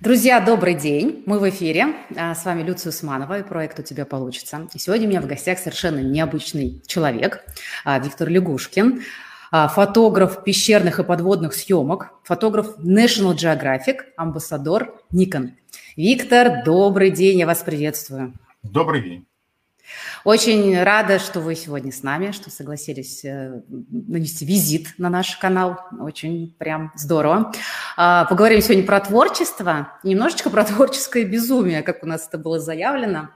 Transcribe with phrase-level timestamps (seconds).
[0.00, 1.24] Друзья, добрый день.
[1.26, 1.86] Мы в эфире.
[2.16, 4.68] А, с вами Люция Усманова и проект «У тебя получится».
[4.72, 7.44] И сегодня у меня в гостях совершенно необычный человек,
[7.84, 9.02] а, Виктор Лягушкин,
[9.50, 15.54] а, фотограф пещерных и подводных съемок, фотограф National Geographic, амбассадор Nikon.
[15.96, 18.34] Виктор, добрый день, я вас приветствую.
[18.62, 19.26] Добрый день.
[20.24, 25.80] Очень рада, что вы сегодня с нами, что согласились э, нанести визит на наш канал.
[25.98, 27.52] Очень прям здорово.
[27.96, 33.30] А, поговорим сегодня про творчество, немножечко про творческое безумие, как у нас это было заявлено.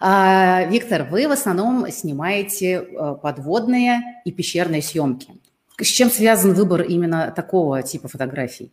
[0.00, 5.34] А, Виктор, вы в основном снимаете э, подводные и пещерные съемки.
[5.80, 8.72] С чем связан выбор именно такого типа фотографий?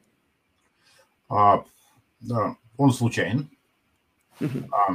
[1.29, 1.63] А,
[2.19, 3.49] да, он случайен.
[4.71, 4.91] А,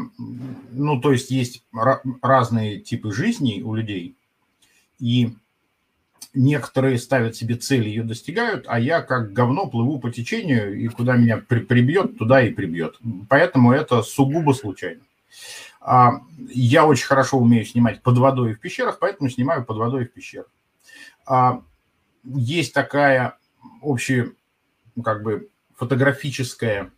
[0.70, 1.64] ну, то есть есть
[2.22, 4.16] разные типы жизни у людей,
[4.98, 5.34] и
[6.34, 11.16] некоторые ставят себе цель, ее достигают, а я как говно плыву по течению, и куда
[11.16, 12.98] меня при прибьет, туда и прибьет.
[13.28, 15.02] Поэтому это сугубо случайно.
[15.80, 20.04] А, я очень хорошо умею снимать под водой и в пещерах, поэтому снимаю под водой
[20.04, 20.50] и в пещерах.
[21.26, 21.62] А,
[22.24, 23.38] есть такая
[23.80, 24.32] общая,
[25.02, 26.92] как бы, фотографическая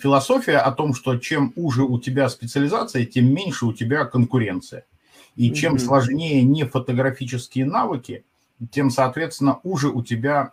[0.00, 4.84] философия о том, что чем уже у тебя специализация, тем меньше у тебя конкуренция.
[5.36, 5.78] И чем mm-hmm.
[5.78, 8.24] сложнее не фотографические навыки,
[8.70, 10.52] тем, соответственно, уже у тебя,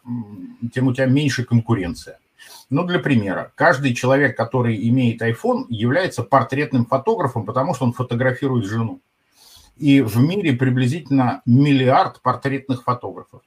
[0.73, 2.19] тем у тебя меньше конкуренция.
[2.69, 8.65] Ну, для примера, каждый человек, который имеет iPhone, является портретным фотографом, потому что он фотографирует
[8.65, 9.01] жену.
[9.77, 13.41] И в мире приблизительно миллиард портретных фотографов.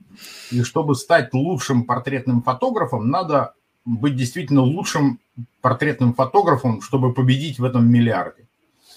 [0.51, 3.55] И чтобы стать лучшим портретным фотографом, надо
[3.89, 5.19] быть действительно лучшим
[5.61, 8.47] портретным фотографом, чтобы победить в этом миллиарде.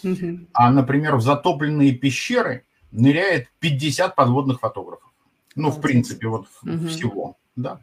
[0.03, 0.47] Угу.
[0.53, 5.09] А, например, в затопленные пещеры ныряет 50 подводных фотографов.
[5.56, 6.88] Ну, в принципе, вот угу.
[6.88, 7.38] всего.
[7.56, 7.80] Да.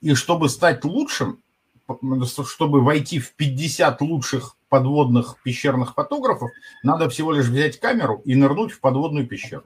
[0.00, 1.40] И чтобы стать лучшим,
[2.46, 6.50] чтобы войти в 50 лучших подводных пещерных фотографов,
[6.82, 9.64] надо всего лишь взять камеру и нырнуть в подводную пещеру.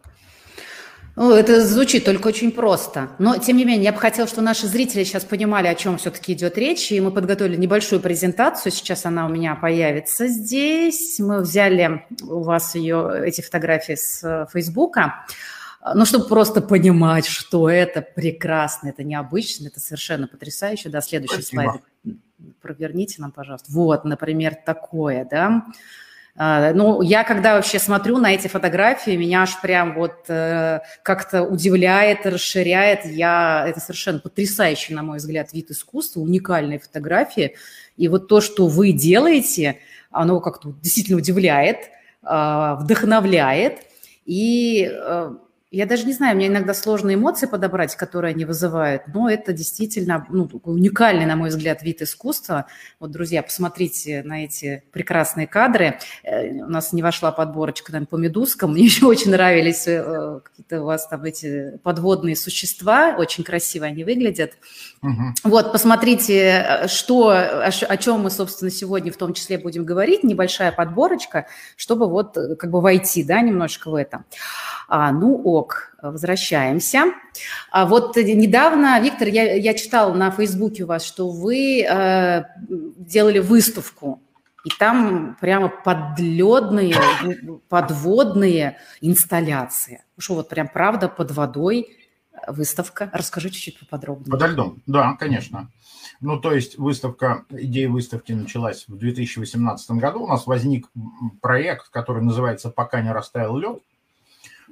[1.16, 3.10] Ну, это звучит только очень просто.
[3.18, 6.32] Но, тем не менее, я бы хотела, чтобы наши зрители сейчас понимали, о чем все-таки
[6.32, 6.90] идет речь.
[6.90, 8.72] И мы подготовили небольшую презентацию.
[8.72, 11.20] Сейчас она у меня появится здесь.
[11.20, 15.24] Мы взяли у вас ее, эти фотографии с э, Фейсбука.
[15.94, 20.88] Ну, чтобы просто понимать, что это прекрасно, это необычно, это совершенно потрясающе.
[20.88, 21.62] Да, следующий Спасибо.
[21.62, 21.82] слайд
[22.60, 23.70] проверните нам, пожалуйста.
[23.70, 25.66] Вот, например, такое, да.
[26.36, 31.42] А, ну, я когда вообще смотрю на эти фотографии, меня аж прям вот э, как-то
[31.42, 33.04] удивляет, расширяет.
[33.04, 37.54] Я, это совершенно потрясающий, на мой взгляд, вид искусства, уникальные фотографии.
[37.96, 39.78] И вот то, что вы делаете,
[40.10, 41.90] оно как-то действительно удивляет,
[42.24, 43.82] э, вдохновляет.
[44.26, 45.34] И э,
[45.74, 50.26] я даже не знаю, мне иногда сложно эмоции подобрать, которые они вызывают, но это действительно
[50.28, 52.66] ну, уникальный, на мой взгляд, вид искусства.
[53.00, 55.98] Вот, друзья, посмотрите на эти прекрасные кадры.
[56.22, 58.72] Э, у нас не вошла подборочка там, по медузкам.
[58.74, 63.16] Мне еще очень нравились э, какие-то у вас там эти подводные существа.
[63.18, 64.52] Очень красиво они выглядят.
[65.02, 65.50] Угу.
[65.50, 70.22] Вот, посмотрите, что, о, о чем мы, собственно, сегодня в том числе будем говорить.
[70.22, 71.46] Небольшая подборочка,
[71.76, 74.24] чтобы вот э, как бы войти, да, немножко в это.
[74.88, 75.34] А, ну
[75.64, 77.04] ок, возвращаемся.
[77.70, 83.38] А вот недавно, Виктор, я, я читал на Фейсбуке у вас, что вы э, делали
[83.38, 84.20] выставку,
[84.64, 86.96] и там прямо подледные,
[87.68, 90.02] подводные инсталляции.
[90.18, 91.96] Что вот прям правда под водой
[92.48, 93.10] выставка.
[93.12, 94.30] Расскажи чуть-чуть поподробнее.
[94.30, 95.70] Подо льдом, да, конечно.
[96.20, 100.24] Ну, то есть выставка, идея выставки началась в 2018 году.
[100.24, 100.88] У нас возник
[101.40, 103.82] проект, который называется «Пока не растаял лед».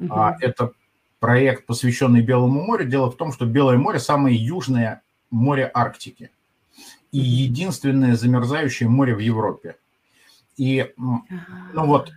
[0.01, 0.15] Угу.
[0.41, 0.73] Это
[1.23, 2.85] проект, посвященный Белому морю.
[2.85, 6.31] Дело в том, что Белое море– самое южное море Арктики
[7.13, 9.77] и единственное замерзающее море в Европе.
[10.57, 12.11] И, ну вот,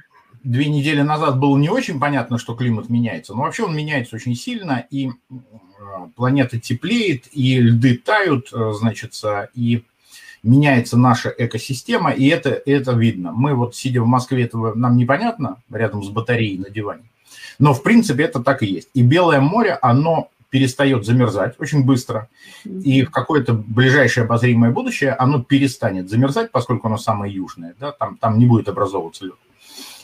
[0.44, 4.36] две недели назад было не очень понятно, что климат меняется, но вообще он меняется очень
[4.36, 5.12] сильно, и
[6.16, 9.14] планета теплеет, и льды тают, э, значит,
[9.54, 9.84] и
[10.42, 13.32] меняется наша экосистема, и это, это видно.
[13.34, 17.04] Мы вот, сидя в Москве, этого нам непонятно, рядом с батареей на диване,
[17.60, 18.90] но, в принципе, это так и есть.
[18.94, 22.30] И Белое море, оно перестает замерзать очень быстро,
[22.64, 28.18] и в какое-то ближайшее обозримое будущее оно перестанет замерзать, поскольку оно самое южное, да, там,
[28.18, 29.36] там не будет образовываться лед.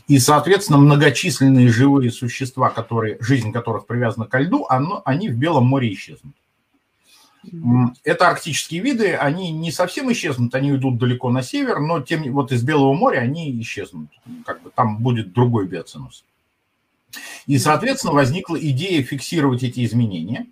[0.08, 5.68] И, соответственно, многочисленные живые существа, которые, жизнь которых привязана к льду, оно, они в Белом
[5.68, 6.36] море исчезнут.
[8.04, 12.52] Это арктические виды, они не совсем исчезнут, они идут далеко на север, но тем вот
[12.52, 14.10] из Белого моря они исчезнут.
[14.46, 16.26] Как бы там будет другой биоценоз.
[17.48, 20.48] И, соответственно, возникла идея фиксировать эти изменения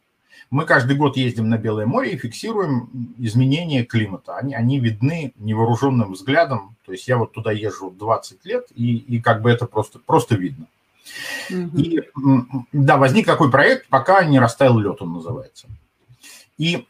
[0.50, 4.36] Мы каждый год ездим на Белое море и фиксируем изменения климата.
[4.38, 6.76] Они, они видны невооруженным взглядом.
[6.86, 10.36] То есть я вот туда езжу 20 лет, и, и как бы это просто, просто
[10.36, 10.66] видно.
[11.50, 11.78] Угу.
[11.78, 12.02] И
[12.72, 15.68] да, возник такой проект, пока не растаял лед, он называется.
[16.58, 16.86] И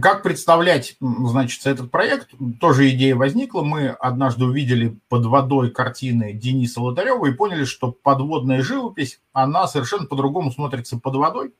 [0.00, 2.30] как представлять, значит, этот проект?
[2.60, 3.62] Тоже идея возникла.
[3.62, 10.06] Мы однажды увидели под водой картины Дениса Лотарева и поняли, что подводная живопись, она совершенно
[10.06, 11.52] по-другому смотрится под водой.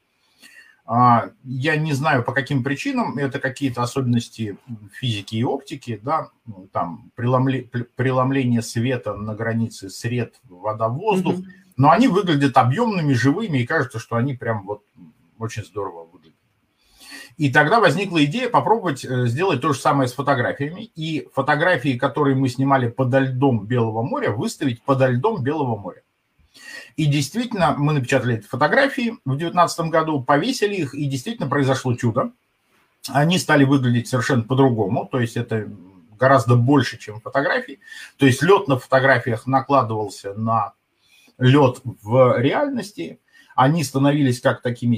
[0.87, 4.59] А, я не знаю, по каким причинам, это какие-то особенности
[4.93, 11.73] физики и оптики, да, ну, там преломление света на границе сред, вода, воздух, mm-hmm.
[11.79, 14.83] но они выглядят объемными, живыми, и кажется, что они прям вот
[15.39, 16.37] очень здорово выглядят.
[17.37, 20.91] И тогда возникла идея попробовать э, сделать то же самое с фотографиями.
[20.95, 26.03] И фотографии, которые мы снимали подо льдом Белого моря, выставить подо льдом Белого моря.
[26.97, 32.31] И действительно, мы напечатали эти фотографии в 2019 году, повесили их, и действительно произошло чудо.
[33.09, 35.69] Они стали выглядеть совершенно по-другому, то есть это
[36.19, 37.81] гораздо больше, чем фотографии.
[38.17, 40.73] То есть лед на фотографиях накладывался на
[41.39, 43.19] лед в реальности,
[43.57, 44.97] они становились как такими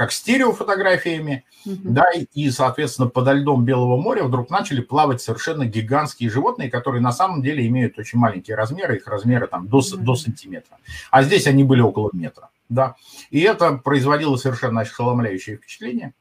[0.00, 1.76] как стереофотографиями, угу.
[1.84, 7.12] да, и, соответственно, подо льдом Белого моря вдруг начали плавать совершенно гигантские животные, которые на
[7.12, 9.98] самом деле имеют очень маленькие размеры, их размеры там до, угу.
[9.98, 10.78] до сантиметра.
[11.10, 12.94] А здесь они были около метра, да.
[13.28, 16.14] И это производило совершенно ошеломляющее впечатление.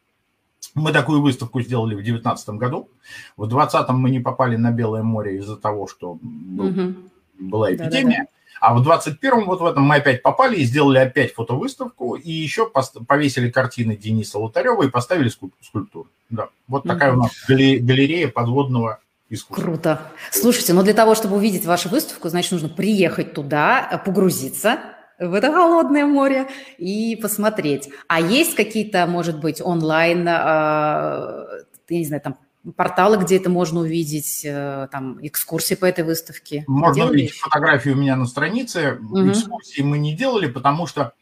[0.75, 2.89] Мы такую выставку сделали в 2019 году.
[3.37, 6.95] В 2020 мы не попали на Белое море из-за того, что был, угу.
[7.39, 8.25] была эпидемия.
[8.25, 8.38] Да-да-да.
[8.59, 12.69] А в 21-м вот в этом мы опять попали и сделали опять фотовыставку, и еще
[13.07, 16.07] повесили картины Дениса Лотарева и поставили скульптуру.
[16.29, 19.63] Да, вот такая у нас галерея подводного искусства.
[19.63, 20.01] Круто.
[20.31, 24.79] Слушайте, но для того, чтобы увидеть вашу выставку, значит, нужно приехать туда, погрузиться
[25.19, 26.47] в это холодное море
[26.77, 27.89] и посмотреть.
[28.07, 32.37] А есть какие-то, может быть, онлайн, э, я не знаю, там
[32.75, 36.63] порталы, где это можно увидеть, э, там, экскурсии по этой выставке?
[36.67, 38.99] Можно Делали увидеть фотографии у меня на странице.
[39.01, 39.31] Угу.
[39.31, 41.13] Экскурсии мы не делали, потому что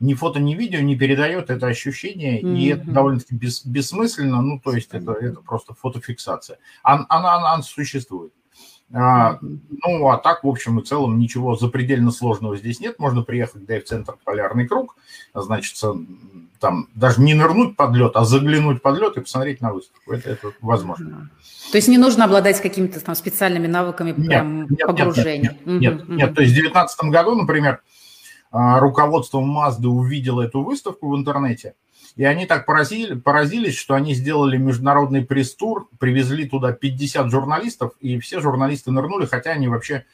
[0.00, 2.54] ни фото, ни видео не передает это ощущение, угу.
[2.54, 6.58] и это довольно-таки бес, бессмысленно, ну, то есть это, это просто фотофиксация.
[6.82, 8.32] Она, она, она существует.
[8.92, 12.98] А, ну, а так, в общем и целом, ничего запредельно сложного здесь нет.
[12.98, 14.96] Можно приехать в центр Полярный круг,
[15.34, 15.76] значит,
[16.58, 20.12] там даже не нырнуть под лед, а заглянуть под лед и посмотреть на выставку.
[20.12, 21.30] Это, это возможно.
[21.70, 25.58] То есть не нужно обладать какими-то там специальными навыками нет, прям нет, погружения?
[25.64, 26.28] Нет, нет, нет, угу, нет.
[26.28, 26.34] Угу.
[26.36, 27.82] То есть в 2019 году, например,
[28.50, 31.74] а, руководство Mazda увидело эту выставку в интернете,
[32.16, 38.18] и они так поразили, поразились, что они сделали международный пресс-тур, привезли туда 50 журналистов, и
[38.18, 40.04] все журналисты нырнули, хотя они вообще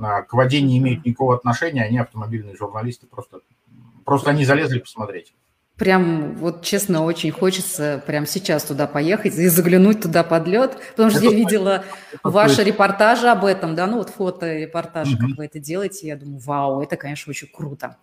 [0.00, 3.40] а, к воде не имеют никакого отношения, они автомобильные журналисты, просто,
[4.04, 5.32] просто они залезли посмотреть.
[5.80, 11.08] Прям, вот честно, очень хочется прям сейчас туда поехать и заглянуть туда под лед, потому
[11.08, 11.84] что это я видела
[12.22, 15.28] ваши репортажи об этом, да, ну вот фото-репортажи, угу.
[15.28, 17.96] как вы это делаете, я думаю, вау, это, конечно, очень круто.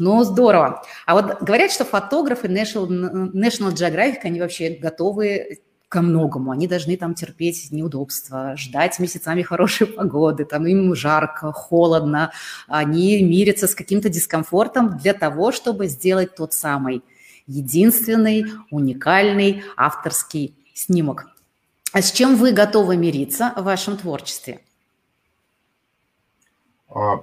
[0.00, 0.82] Ну, здорово.
[1.04, 2.88] А вот говорят, что фотографы National,
[3.34, 6.52] National Geographic, они вообще готовы ко многому.
[6.52, 12.32] Они должны там терпеть неудобства, ждать месяцами хорошей погоды, там им жарко, холодно.
[12.66, 17.02] Они мирятся с каким-то дискомфортом для того, чтобы сделать тот самый
[17.46, 21.26] единственный, уникальный авторский снимок.
[21.92, 24.60] А с чем вы готовы мириться в вашем творчестве?
[26.88, 27.22] А,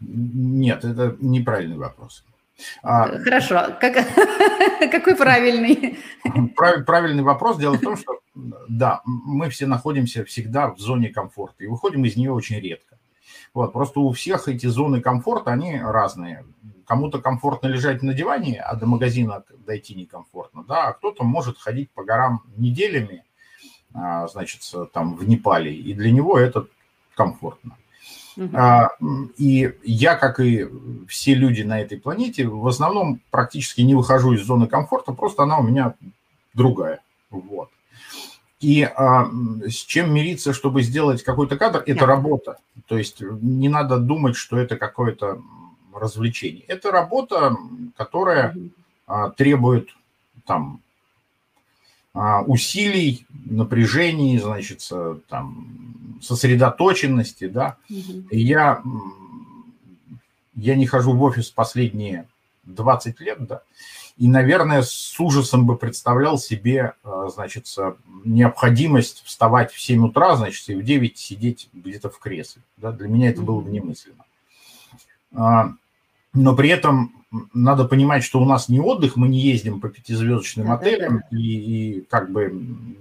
[0.00, 2.24] нет, это неправильный вопрос.
[2.82, 3.76] А, Хорошо.
[3.80, 3.94] Как,
[4.90, 5.98] какой правильный?
[6.56, 7.58] Прав, правильный вопрос.
[7.58, 8.20] Дело в том, что
[8.68, 12.98] да, мы все находимся всегда в зоне комфорта и выходим из нее очень редко.
[13.54, 16.44] Вот, просто у всех эти зоны комфорта, они разные.
[16.86, 21.90] Кому-то комфортно лежать на диване, а до магазина дойти некомфортно, да, а кто-то может ходить
[21.90, 23.24] по горам неделями,
[23.92, 24.60] а, значит,
[24.92, 26.66] там в Непале, и для него это
[27.14, 27.76] комфортно.
[28.52, 28.90] А,
[29.36, 30.68] и я, как и
[31.08, 35.58] все люди на этой планете, в основном практически не выхожу из зоны комфорта, просто она
[35.58, 35.94] у меня
[36.54, 37.00] другая.
[37.30, 37.70] Вот.
[38.60, 39.28] И а,
[39.66, 42.58] с чем мириться, чтобы сделать какой-то кадр, это работа.
[42.86, 45.40] То есть не надо думать, что это какое-то
[45.94, 46.64] развлечение.
[46.68, 47.56] Это работа,
[47.96, 48.54] которая
[49.06, 49.88] а, требует
[50.44, 50.80] там
[52.14, 54.88] усилий, напряжений, значит,
[55.28, 57.76] там, сосредоточенности, да.
[57.88, 58.28] Угу.
[58.30, 58.82] И я,
[60.54, 62.26] я не хожу в офис последние
[62.64, 63.62] 20 лет, да,
[64.18, 67.68] и, наверное, с ужасом бы представлял себе, а, значит,
[68.24, 72.62] необходимость вставать в 7 утра, значит, и в 9 сидеть где-то в кресле.
[72.76, 72.90] Да?
[72.90, 74.24] Для меня это было бы немыслимо.
[75.36, 75.72] А,
[76.34, 77.17] но при этом
[77.52, 81.22] надо понимать, что у нас не отдых, мы не ездим по пятизвездочным да, отелям да,
[81.30, 81.36] да.
[81.36, 82.50] И, и как бы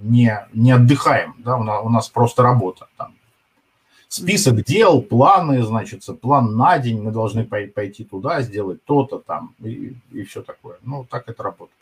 [0.01, 3.13] не, не отдыхаем, да, у нас, у нас просто работа там.
[4.09, 9.97] Список дел, планы, значит, план на день, мы должны пойти туда, сделать то-то там и,
[10.11, 10.77] и все такое.
[10.83, 11.77] Ну, так это работает.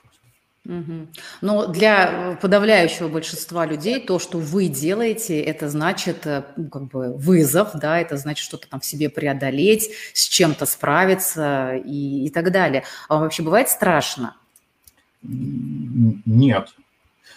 [0.65, 1.07] Угу.
[1.41, 7.13] Но для подавляющего большинства людей то, что вы делаете, это значит э, ну, как бы
[7.15, 12.51] вызов, да, это значит что-то там в себе преодолеть, с чем-то справиться и, и так
[12.51, 12.83] далее.
[13.07, 14.35] А вам вообще бывает страшно?
[15.21, 16.73] Нет.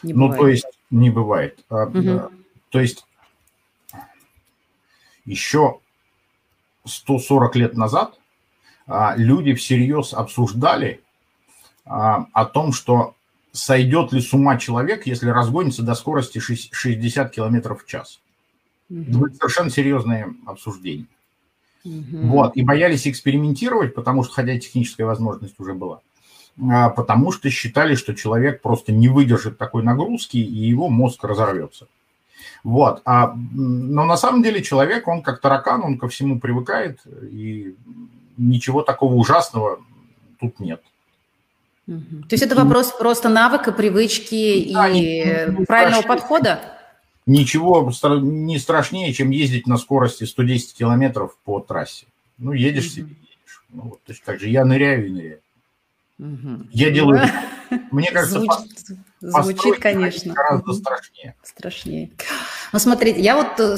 [0.02, 0.40] Не ну, бывает.
[0.40, 1.58] то есть не бывает.
[1.68, 2.30] Угу.
[2.70, 3.04] То есть
[5.24, 5.80] еще
[6.86, 8.18] 140 лет назад
[8.86, 11.02] а, люди всерьез обсуждали
[11.84, 13.14] а, о том, что
[13.52, 18.20] сойдет ли с ума человек, если разгонится до скорости 60 км в час.
[18.90, 21.06] Это будет совершенно серьезное обсуждение.
[21.84, 22.26] Угу.
[22.28, 26.00] Вот, и боялись экспериментировать, потому что, хотя техническая возможность уже была,
[26.70, 31.86] а, потому что считали, что человек просто не выдержит такой нагрузки, и его мозг разорвется.
[32.64, 33.02] Вот.
[33.04, 37.76] А, но на самом деле человек, он как таракан, он ко всему привыкает, и
[38.36, 39.80] ничего такого ужасного
[40.40, 40.82] тут нет.
[41.88, 46.06] То есть это вопрос просто навыка, привычки да, и не, правильного страшнее.
[46.06, 46.60] подхода?
[47.24, 47.90] Ничего
[48.20, 52.04] не страшнее, чем ездить на скорости 110 километров по трассе.
[52.36, 52.92] Ну, едешь угу.
[52.92, 53.62] себе, едешь.
[53.70, 54.48] Ну, вот точно так же.
[54.48, 55.40] Я ныряю и ныряю.
[56.18, 56.68] Угу.
[56.72, 57.22] Я делаю...
[57.90, 58.86] Мне кажется, звучит,
[59.20, 60.34] звучит конечно.
[60.34, 61.34] гораздо страшнее.
[61.42, 62.10] Страшнее.
[62.72, 63.76] Ну, смотрите, я вот э,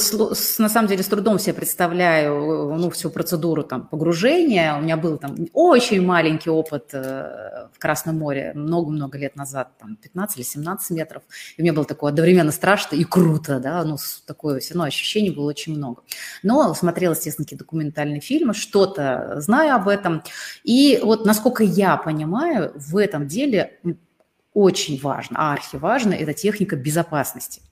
[0.59, 4.77] на самом деле с трудом себе представляю ну, всю процедуру там, погружения.
[4.77, 9.97] У меня был там очень маленький опыт э, в Красном море много-много лет назад, там
[9.97, 11.23] 15 или 17 метров.
[11.57, 15.49] И мне было такое одновременно страшно и круто, да, ну, такое все равно ощущений было
[15.49, 16.03] очень много.
[16.43, 20.23] Но смотрела, естественно, какие документальные фильмы, что-то знаю об этом.
[20.65, 23.79] И вот насколько я понимаю, в этом деле
[24.53, 27.63] очень важно, архиважно, это техника безопасности.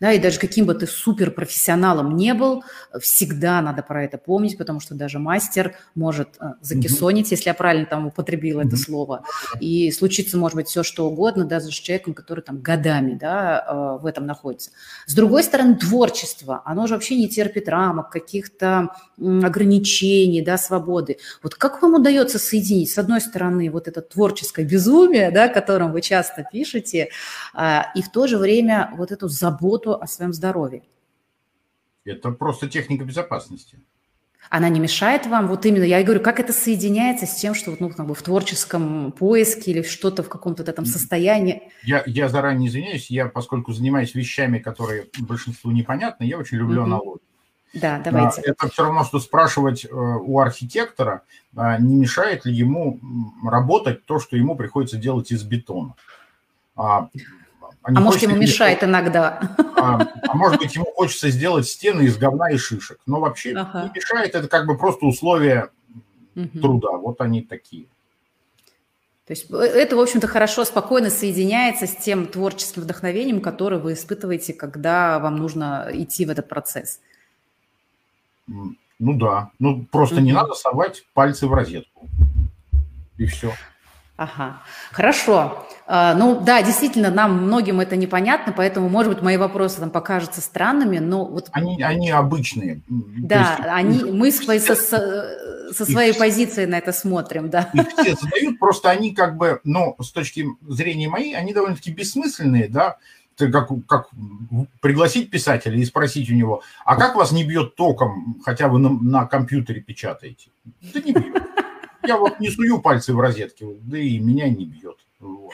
[0.00, 2.64] Да, и даже каким бы ты суперпрофессионалом не был,
[3.00, 7.30] всегда надо про это помнить, потому что даже мастер может э, закисонить, mm-hmm.
[7.30, 8.66] если я правильно там употребила mm-hmm.
[8.66, 9.24] это слово,
[9.60, 13.64] и случится, может быть, все что угодно, даже с человеком, который там годами да,
[13.98, 14.70] э, в этом находится.
[15.06, 18.88] С другой стороны, творчество, оно же вообще не терпит рамок, каких-то
[19.18, 21.18] ограничений, да, свободы.
[21.42, 25.92] Вот как вам удается соединить, с одной стороны, вот это творческое безумие, да, о котором
[25.92, 27.10] вы часто пишете,
[27.54, 30.82] а, и в то же время вот эту заботу заботу о своем здоровье.
[32.04, 33.78] Это просто техника безопасности.
[34.50, 35.46] Она не мешает вам?
[35.46, 39.12] Вот именно, я говорю, как это соединяется с тем, что ну, как бы в творческом
[39.12, 41.70] поиске или что-то в каком-то этом состоянии?
[41.84, 46.84] Я, я заранее извиняюсь, я, поскольку занимаюсь вещами, которые большинству непонятны, я очень люблю mm-hmm.
[46.84, 47.22] аналогии.
[47.74, 48.42] Да, давайте.
[48.42, 51.22] Это все равно, что спрашивать э, у архитектора,
[51.56, 53.00] а, не мешает ли ему
[53.44, 55.94] работать то, что ему приходится делать из бетона.
[57.82, 59.56] А, а, может, ему мешает иногда.
[59.76, 62.98] А, а может быть, ему хочется сделать стены из говна и шишек.
[63.06, 63.84] Но вообще ага.
[63.84, 65.70] не мешает, это как бы просто условия
[66.36, 66.60] угу.
[66.60, 66.92] труда.
[66.92, 67.86] Вот они такие.
[69.26, 73.94] То есть э, это, в общем-то, хорошо, спокойно соединяется с тем творческим вдохновением, которое вы
[73.94, 77.00] испытываете, когда вам нужно идти в этот процесс.
[78.46, 79.50] Ну да.
[79.58, 80.24] Ну просто угу.
[80.24, 82.08] не надо совать пальцы в розетку.
[83.18, 83.52] И все.
[84.16, 85.66] Ага, хорошо.
[85.86, 90.40] А, ну да, действительно, нам многим это непонятно, поэтому, может быть, мои вопросы там покажутся
[90.40, 91.48] странными, но вот...
[91.52, 92.82] Они, они обычные.
[92.88, 97.70] Да, есть, они, мы свои, со, со своей позиции на это смотрим, да.
[97.72, 102.68] Их все задают, просто они как бы, ну, с точки зрения моей, они довольно-таки бессмысленные,
[102.68, 102.98] да,
[103.36, 104.08] как, как
[104.80, 108.90] пригласить писателя и спросить у него, а как вас не бьет током, хотя вы на,
[108.90, 110.50] на компьютере печатаете?
[110.92, 111.42] Да не бьет
[112.06, 114.98] я вот не сую пальцы в розетке, да и меня не бьет.
[115.20, 115.52] Вот.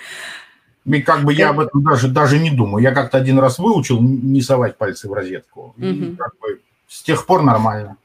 [0.84, 2.82] И как бы я об этом даже, даже не думаю.
[2.82, 5.74] Я как-то один раз выучил не совать пальцы в розетку.
[5.76, 7.96] И как бы с тех пор нормально.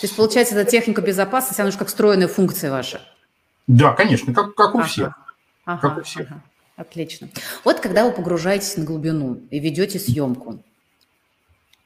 [0.00, 3.00] То есть, получается, эта техника безопасности, она же как встроенная функция ваша?
[3.66, 4.86] Да, конечно, как, как у ага.
[4.86, 5.12] всех.
[5.64, 6.30] Ага, как у всех.
[6.30, 6.42] Ага.
[6.76, 7.30] Отлично.
[7.64, 10.62] Вот когда вы погружаетесь на глубину и ведете съемку,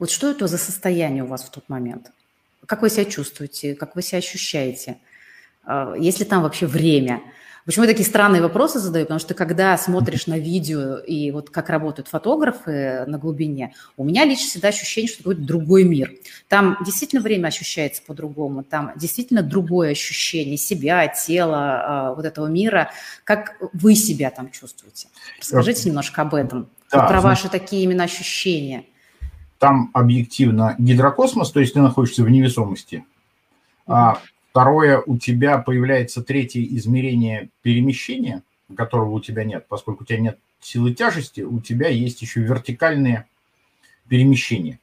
[0.00, 2.10] вот что это за состояние у вас в тот момент?
[2.66, 3.76] Как вы себя чувствуете?
[3.76, 4.98] Как вы себя ощущаете?
[5.64, 7.22] А, есть ли там вообще время?
[7.66, 9.04] Почему я такие странные вопросы задаю?
[9.04, 14.24] Потому что когда смотришь на видео и вот как работают фотографы на глубине, у меня
[14.24, 16.12] лично всегда ощущение, что это какой-то другой мир.
[16.48, 22.90] Там действительно время ощущается по-другому, там действительно другое ощущение себя, тела, а, вот этого мира.
[23.24, 25.08] Как вы себя там чувствуете?
[25.38, 28.84] Расскажите немножко об этом, да, про ваши такие именно ощущения.
[29.58, 33.04] Там объективно гидрокосмос, то есть ты находишься в невесомости.
[33.86, 34.16] Mm-hmm
[34.50, 38.42] Второе, у тебя появляется третье измерение перемещения,
[38.76, 43.26] которого у тебя нет, поскольку у тебя нет силы тяжести, у тебя есть еще вертикальные
[44.08, 44.80] перемещения.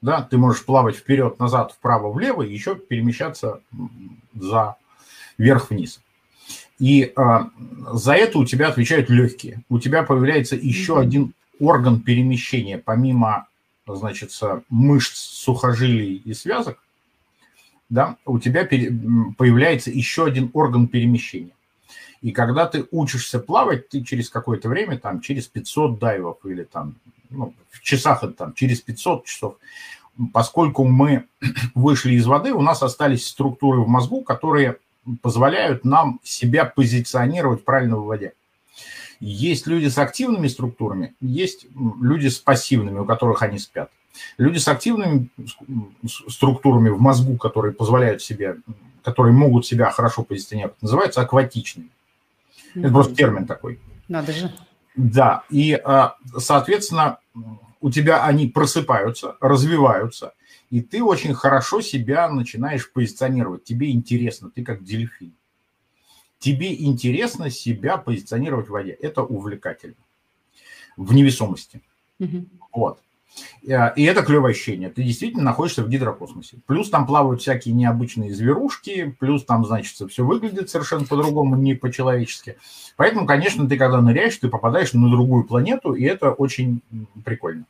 [0.00, 3.60] Да, ты можешь плавать вперед, назад, вправо, влево, и еще перемещаться
[4.34, 4.76] за
[5.36, 6.00] вверх-вниз.
[6.78, 7.38] И э,
[7.92, 9.62] за это у тебя отвечают легкие.
[9.68, 13.48] У тебя появляется еще один орган перемещения, помимо,
[13.86, 14.30] значит,
[14.68, 16.78] мышц, сухожилий и связок,
[17.88, 21.52] да, у тебя появляется еще один орган перемещения.
[22.22, 26.94] И когда ты учишься плавать, ты через какое-то время, там, через 500 дайвов или там,
[27.28, 29.56] ну, в часах это там, через 500 часов,
[30.32, 31.24] поскольку мы
[31.74, 34.78] вышли из воды, у нас остались структуры в мозгу, которые
[35.20, 38.32] позволяют нам себя позиционировать правильно в воде.
[39.20, 41.66] Есть люди с активными структурами, есть
[42.00, 43.90] люди с пассивными, у которых они спят.
[44.38, 45.28] Люди с активными
[46.28, 48.56] структурами в мозгу, которые позволяют себе,
[49.02, 51.90] которые могут себя хорошо позиционировать, называются акватичными.
[52.74, 53.80] Это просто термин такой.
[54.08, 54.52] Надо же.
[54.96, 57.18] Да, и, а, соответственно,
[57.80, 60.34] у тебя они просыпаются, развиваются,
[60.70, 63.64] и ты очень хорошо себя начинаешь позиционировать.
[63.64, 65.32] Тебе интересно, ты как дельфин.
[66.38, 68.92] Тебе интересно себя позиционировать в воде.
[68.92, 69.94] Это увлекательно.
[70.96, 71.80] В невесомости.
[72.20, 72.46] Угу.
[72.72, 73.00] Вот.
[73.66, 74.90] Э, и это клевое ощущение.
[74.90, 76.58] Ты действительно находишься в гидрокосмосе.
[76.66, 82.56] Плюс там плавают всякие необычные зверушки, плюс там, значит, все выглядит совершенно по-другому, не по-человечески.
[82.96, 86.82] Поэтому, конечно, ты когда ныряешь, ты попадаешь на другую планету, и это очень
[87.24, 87.66] прикольно.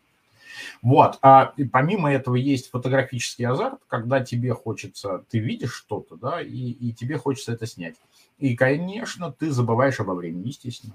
[0.82, 1.18] Вот.
[1.22, 6.92] А помимо этого есть фотографический азарт, когда тебе хочется, ты видишь что-то, да, и, и
[6.92, 7.96] тебе хочется это снять.
[8.38, 10.92] И, конечно, ты забываешь обо времени, естественно.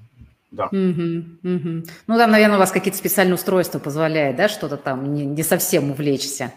[0.51, 0.65] Да.
[0.67, 0.73] Угу,
[1.43, 1.83] угу.
[2.07, 5.91] Ну, там, наверное, у вас какие-то специальные устройства позволяют, да, что-то там не, не совсем
[5.91, 6.53] увлечься.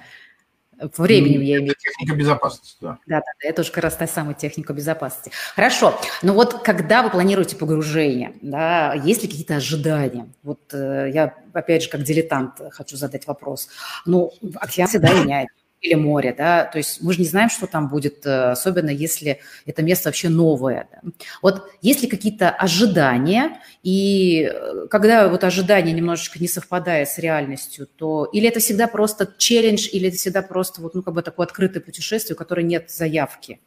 [0.97, 1.75] Временем я имею.
[1.79, 2.99] Техника безопасности, да.
[3.07, 5.31] Да, да, да, это уже как раз та самая техника безопасности.
[5.55, 10.29] Хорошо, ну вот когда вы планируете погружение, да, есть ли какие-то ожидания?
[10.43, 13.69] Вот э, я, опять же, как дилетант хочу задать вопрос.
[14.07, 17.89] Ну, океан всегда меняется или море, да, то есть мы же не знаем, что там
[17.89, 20.89] будет, э, особенно если это место вообще новое.
[20.93, 21.11] Да?
[21.43, 27.89] Вот есть ли какие-то ожидания, и э, когда вот ожидание немножечко не совпадает с реальностью,
[27.97, 31.47] то или это всегда просто челлендж, или это всегда просто вот, ну, как бы такое
[31.47, 33.59] открытое путешествие, у которого нет заявки?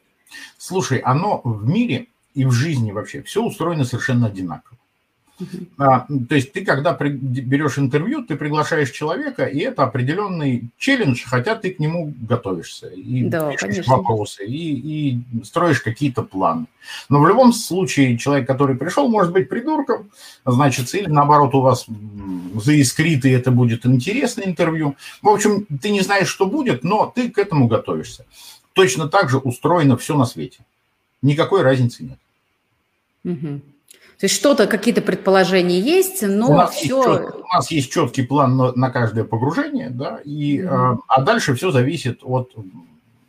[0.56, 4.75] Слушай, оно в мире и в жизни вообще все устроено совершенно одинаково.
[5.78, 11.22] А, то есть ты, когда при, берешь интервью, ты приглашаешь человека, и это определенный челлендж,
[11.26, 16.66] хотя ты к нему готовишься, и да, пишешь вопросы, и, и строишь какие-то планы.
[17.08, 20.10] Но в любом случае человек, который пришел, может быть придурком,
[20.44, 21.86] значит, или наоборот у вас
[22.54, 24.96] заискрит, и это будет интересное интервью.
[25.20, 28.24] В общем, ты не знаешь, что будет, но ты к этому готовишься.
[28.72, 30.60] Точно так же устроено все на свете.
[31.22, 32.18] Никакой разницы нет.
[33.24, 33.60] Угу.
[34.18, 36.96] То есть что-то, какие-то предположения есть, но у нас все...
[36.96, 41.20] Есть чет, у нас есть четкий план на, на каждое погружение, да, и, mm а
[41.22, 42.54] дальше все зависит от...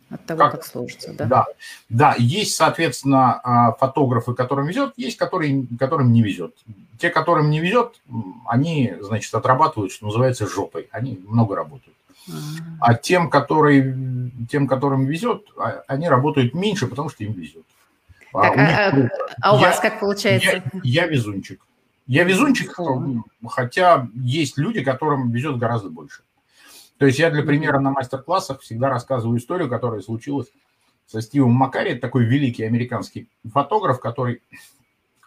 [0.10, 1.26] От того, как, как сложится, да?
[1.26, 1.46] Да,
[1.90, 6.56] да, есть, соответственно, а, фотографы, которым везет, есть, которые, которым не везет.
[6.98, 8.00] Те, которым не везет,
[8.46, 10.88] они, значит, отрабатывают, что называется, жопой.
[10.92, 11.98] Они много работают.
[12.80, 17.66] А тем, которые, тем, которым везет, а, они работают меньше, потому что им везет.
[18.34, 19.10] А, так, а, а,
[19.42, 20.64] а у я, вас как получается?
[20.84, 21.66] Я, я везунчик.
[22.06, 22.74] Я везунчик,
[23.48, 26.22] хотя есть люди, которым везет гораздо больше.
[26.98, 30.48] То есть я для примера на мастер-классах всегда рассказываю историю, которая случилась
[31.06, 34.42] со Стивом Макари, такой великий американский фотограф, который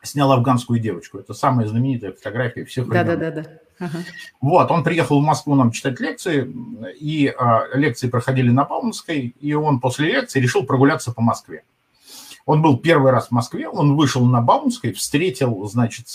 [0.03, 1.19] снял афганскую девочку.
[1.19, 3.07] Это самая знаменитая фотография всех времен.
[3.07, 3.45] Да-да-да.
[3.79, 3.99] Ага.
[4.41, 6.51] Вот, он приехал в Москву нам читать лекции,
[6.99, 11.65] и а, лекции проходили на Бауманской, и он после лекции решил прогуляться по Москве.
[12.47, 16.07] Он был первый раз в Москве, он вышел на Баумской, встретил, значит,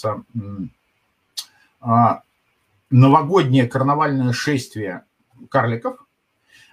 [1.79, 2.21] а,
[2.89, 5.03] новогоднее карнавальное шествие
[5.49, 6.05] карликов,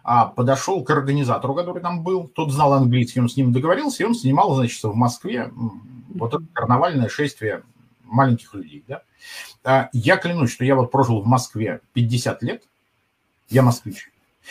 [0.04, 4.06] а подошел к организатору, который там был, тот знал английский, он с ним договорился, и
[4.06, 5.52] он снимал, значит, в Москве
[6.08, 7.62] вот это карнавальное шествие
[8.04, 9.02] маленьких людей, да.
[9.64, 12.64] А, я клянусь, что я вот прожил в Москве 50 лет,
[13.48, 14.10] я москвич,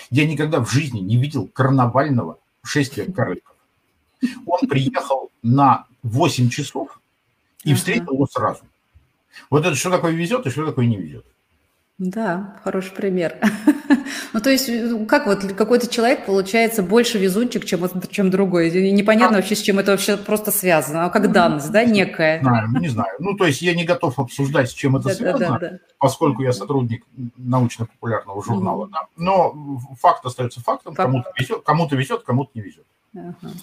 [0.10, 3.56] я никогда в жизни не видел карнавального шествия карликов.
[4.46, 7.00] Он приехал на 8 часов
[7.64, 8.62] и встретил его сразу.
[9.50, 11.26] Вот это что такое везет и что такое не везет.
[12.02, 13.36] Да, хороший пример.
[14.34, 18.72] ну, то есть, э, как вот какой-то человек получается больше везунчик, чем, чем другой.
[18.92, 21.06] Непонятно вообще, с чем это вообще просто связано.
[21.06, 22.40] А как данность, да, некая?
[22.40, 23.16] Не знаю, не знаю.
[23.20, 26.42] Ну, то есть, я не готов обсуждать, с чем это да, связано, да, да, поскольку
[26.42, 27.06] я сотрудник
[27.38, 28.90] научно-популярного журнала.
[29.16, 30.96] Но факт остается фактом.
[30.96, 31.06] Факт.
[31.06, 32.86] Кому-то везет, кому-то везет, кому-то не везет.
[33.16, 33.54] Ага.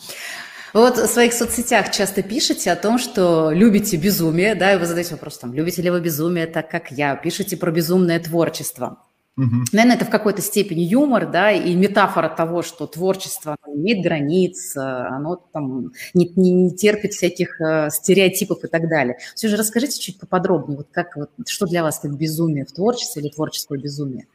[0.75, 5.13] Вот в своих соцсетях часто пишете о том, что любите безумие, да, и вы задаете
[5.13, 8.99] вопрос, там, любите ли вы безумие так, как я, пишите про безумное творчество.
[9.39, 9.67] Угу.
[9.73, 15.37] Наверное, это в какой-то степени юмор, да, и метафора того, что творчество имеет границ, оно
[15.37, 19.17] там не, не, не терпит всяких э, стереотипов и так далее.
[19.37, 23.23] Все же расскажите чуть поподробнее, вот как, вот, что для вас это безумие в творчестве
[23.23, 24.27] или творческое безумие?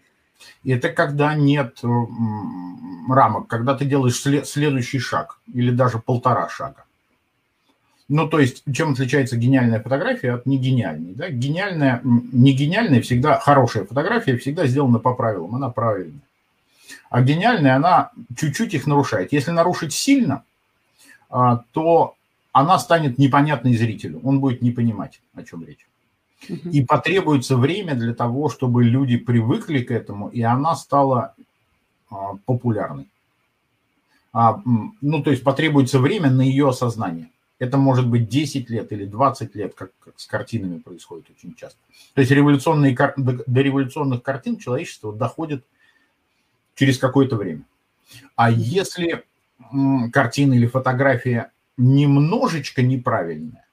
[0.66, 1.80] Это когда нет
[3.10, 6.86] рамок, когда ты делаешь след, следующий шаг или даже полтора шага.
[8.10, 11.14] Ну, то есть, чем отличается гениальная фотография от негениальной?
[11.14, 11.30] Да?
[11.30, 16.22] Гениальная, не гениальная всегда, хорошая фотография всегда сделана по правилам, она правильная.
[17.10, 19.32] А гениальная, она чуть-чуть их нарушает.
[19.32, 20.44] Если нарушить сильно,
[21.30, 22.16] а, то
[22.52, 25.88] она станет непонятной зрителю, он будет не понимать, о чем речь.
[26.50, 31.36] И потребуется время для того, чтобы люди привыкли к этому, и она стала
[32.10, 33.08] а, популярной.
[34.34, 37.30] А, ну, то есть потребуется время на ее осознание.
[37.60, 41.78] Это может быть 10 лет или 20 лет, как, как с картинами происходит очень часто.
[42.14, 45.64] То есть революционные, до революционных картин человечество доходит
[46.76, 47.64] через какое-то время.
[48.36, 49.24] А если
[50.12, 53.66] картина или фотография немножечко неправильная,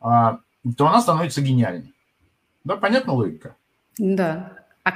[0.00, 0.40] а,
[0.76, 1.92] то она становится гениальной.
[2.64, 3.56] Да, понятна логика?
[3.98, 4.52] Да.
[4.84, 4.92] А,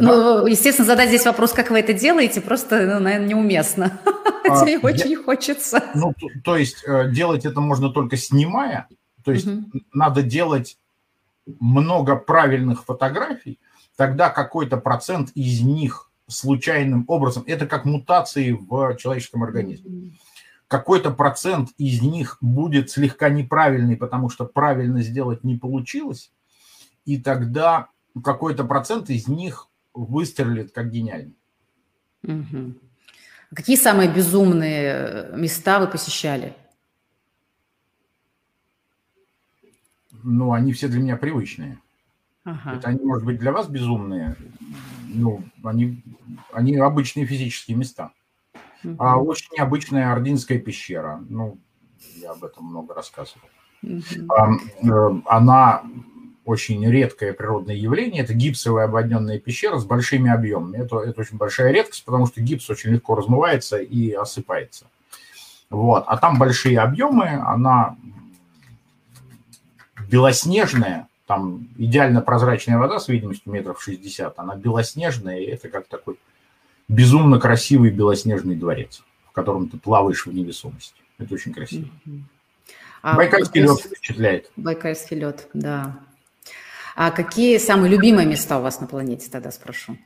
[0.00, 4.00] ну, естественно, задать здесь вопрос, как вы это делаете, просто, ну, наверное, неуместно.
[4.50, 5.84] А, Тебе очень хочется.
[5.94, 8.88] Ну, то, то есть э, делать это можно только снимая,
[9.22, 9.66] то есть угу.
[9.92, 10.78] надо делать
[11.60, 13.58] много правильных фотографий,
[13.96, 20.12] тогда какой-то процент из них случайным образом, это как мутации в человеческом организме
[20.68, 26.30] какой-то процент из них будет слегка неправильный, потому что правильно сделать не получилось,
[27.06, 27.88] и тогда
[28.22, 31.36] какой-то процент из них выстрелит как гениальный.
[32.22, 32.74] Угу.
[33.54, 36.54] Какие самые безумные э, места вы посещали?
[40.22, 41.78] Ну, они все для меня привычные.
[42.44, 42.74] Ага.
[42.74, 44.36] Это они, может быть, для вас безумные.
[45.06, 46.02] Ну, они,
[46.52, 48.12] они обычные физические места.
[48.84, 48.96] Угу.
[48.98, 51.24] А очень необычная Ординская пещера.
[51.28, 51.58] Ну,
[52.16, 53.48] я об этом много рассказывал.
[53.82, 55.22] Угу.
[55.26, 55.82] Она
[56.44, 58.22] очень редкое природное явление.
[58.22, 60.78] Это гипсовая обводненная пещера с большими объемами.
[60.78, 64.86] Это, это очень большая редкость, потому что гипс очень легко размывается и осыпается.
[65.68, 66.04] Вот.
[66.06, 67.96] А там большие объемы, она
[70.10, 76.18] белоснежная, там идеально прозрачная вода с видимостью метров 60, она белоснежная, и это как такой
[76.88, 81.00] безумно красивый белоснежный дворец, в котором ты плаваешь в невесомости.
[81.18, 81.88] Это очень красиво.
[83.02, 84.50] А Байкальский лед впечатляет.
[84.56, 85.98] Байкальский лед, да.
[86.96, 89.96] А какие самые любимые места у вас на планете, тогда спрошу?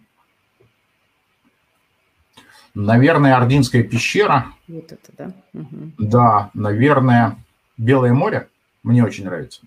[2.75, 4.53] Наверное, Ординская пещера.
[4.69, 5.33] Вот это, да?
[5.55, 5.93] Угу.
[5.99, 7.37] Да, наверное,
[7.77, 8.49] Белое море.
[8.83, 9.63] Мне очень нравится.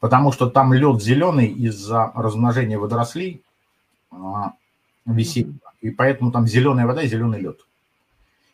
[0.00, 3.42] Потому что там лед зеленый из-за размножения водорослей
[4.10, 4.52] а,
[5.06, 5.48] висит.
[5.48, 5.58] Угу.
[5.80, 7.60] И поэтому там зеленая вода и зеленый лед.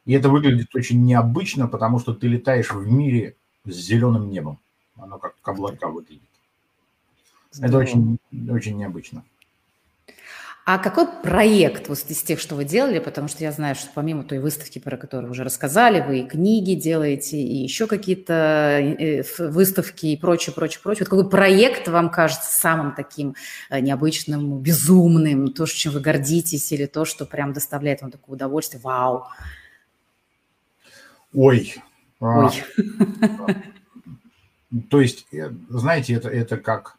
[0.04, 4.58] И это выглядит очень необычно, потому что ты летаешь в мире с зеленым небом.
[4.96, 6.22] Оно как облака выглядит.
[7.50, 7.68] Здорово.
[7.68, 8.18] Это очень,
[8.50, 9.24] очень необычно.
[10.66, 14.24] А какой проект вот из тех, что вы делали, потому что я знаю, что помимо
[14.24, 20.06] той выставки, про которую уже рассказали, вы и книги делаете, и еще какие-то э, выставки
[20.06, 21.00] и прочее, прочее, прочее.
[21.04, 23.34] Вот какой проект вам кажется самым таким
[23.68, 28.80] э, необычным, безумным, то, чем вы гордитесь, или то, что прям доставляет вам такое удовольствие?
[28.82, 29.26] Вау!
[31.34, 31.74] Ой.
[32.20, 32.52] А, Ой.
[34.90, 36.96] То есть, э, знаете, это, это как,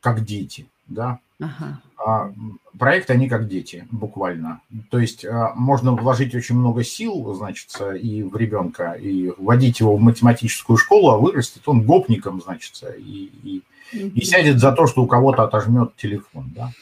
[0.00, 1.18] как дети, да?
[1.40, 1.80] Ага.
[2.04, 2.32] А,
[2.78, 4.60] проекты, они как дети, буквально.
[4.90, 7.70] То есть а, можно вложить очень много сил, значит,
[8.00, 13.32] и в ребенка, и вводить его в математическую школу, а вырастет он гопником, значит, и,
[13.42, 16.72] и, и сядет за то, что у кого-то отожмет телефон, да.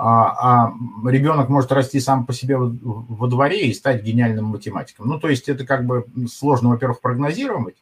[0.00, 0.74] А, а
[1.10, 5.08] ребенок может расти сам по себе во дворе и стать гениальным математиком.
[5.08, 7.74] Ну, то есть это как бы сложно, во-первых, прогнозировать,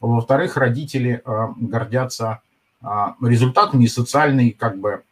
[0.00, 2.40] во-вторых, родители а, гордятся
[2.82, 5.02] а, результатами и социальной как бы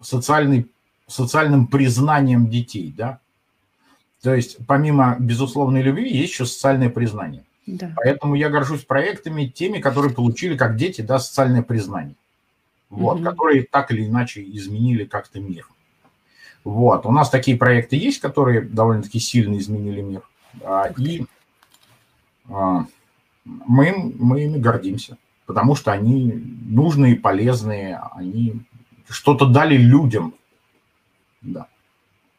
[0.00, 0.68] социальный,
[1.06, 3.18] социальным признанием детей, да.
[4.22, 7.44] То есть помимо безусловной любви есть еще социальное признание.
[7.66, 7.92] Да.
[7.96, 12.14] Поэтому я горжусь проектами теми, которые получили как дети, да, социальное признание.
[12.88, 13.24] Вот, угу.
[13.24, 15.66] которые так или иначе изменили как-то мир.
[16.64, 20.22] Вот, у нас такие проекты есть, которые довольно-таки сильно изменили мир.
[20.62, 21.26] А, и
[22.48, 22.86] а,
[23.44, 26.32] мы, мы ими гордимся, потому что они
[26.66, 28.62] нужные, полезные, они
[29.08, 30.34] что-то дали людям.
[31.40, 31.66] Да.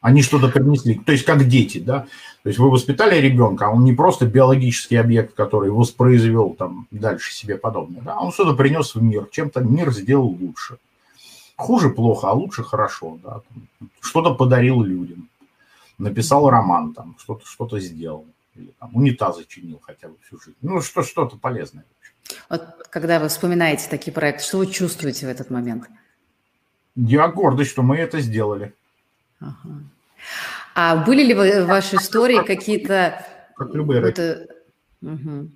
[0.01, 0.95] Они что-то принесли.
[0.95, 2.07] То есть как дети, да?
[2.43, 7.33] То есть вы воспитали ребенка, а он не просто биологический объект, который воспроизвел там дальше
[7.33, 8.19] себе подобное, да?
[8.19, 10.77] Он что-то принес в мир, чем-то мир сделал лучше.
[11.55, 13.41] Хуже плохо, а лучше хорошо, да?
[14.01, 15.29] Что-то подарил людям,
[15.97, 18.25] написал роман там, что-то что сделал.
[18.55, 20.57] Или там унитазы чинил хотя бы всю жизнь.
[20.61, 21.85] Ну, что, что-то полезное.
[22.53, 25.85] Вот когда вы вспоминаете такие проекты, что вы чувствуете в этот момент?
[26.95, 28.75] Я гордый, что мы это сделали.
[29.39, 29.55] Ага.
[30.75, 33.25] А были ли в вашей истории какие-то...
[33.55, 34.45] Как любые это,
[35.01, 35.49] угу.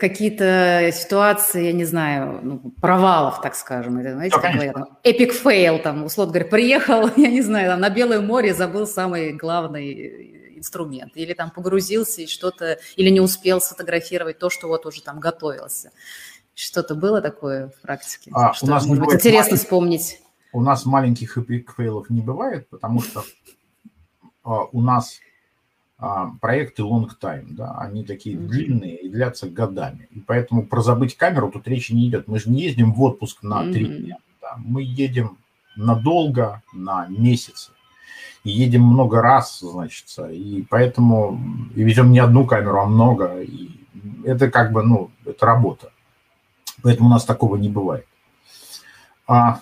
[0.00, 5.34] Какие-то ситуации, я не знаю, ну, провалов, так скажем, это, знаете, да, как говорят, epic
[5.34, 10.41] fail, там, условно говоря, приехал, я не знаю, там, на Белое море забыл самый главный
[10.62, 15.18] инструмент, или там погрузился и что-то, или не успел сфотографировать то, что вот уже там
[15.18, 15.90] готовился.
[16.54, 18.30] Что-то было такое в практике?
[18.32, 20.22] А, что, у нас может быть, интересно вспомнить?
[20.52, 23.24] У нас маленьких epic fail ов не бывает, потому что
[24.44, 25.18] а, у нас
[25.98, 28.46] а, проекты long time, да, они такие mm-hmm.
[28.46, 30.08] длинные и длятся годами.
[30.12, 32.28] И поэтому про забыть камеру тут речи не идет.
[32.28, 33.98] Мы же не ездим в отпуск на три mm-hmm.
[33.98, 34.16] дня.
[34.40, 34.54] Да.
[34.58, 35.38] Мы едем
[35.74, 37.72] надолго, на месяцы.
[38.44, 41.38] Едем много раз, значит, и поэтому
[41.76, 43.40] и везем не одну камеру, а много.
[43.40, 43.70] И
[44.24, 45.92] это как бы, ну, это работа.
[46.82, 48.06] Поэтому у нас такого не бывает.
[49.28, 49.60] А,